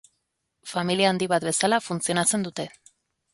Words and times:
Familia 0.71 1.11
handi 1.13 1.27
bat 1.33 1.45
bezala 1.49 1.79
funtzionatzen 1.89 2.49
dute. 2.49 2.67